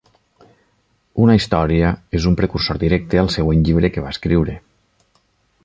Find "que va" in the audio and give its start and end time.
3.97-4.15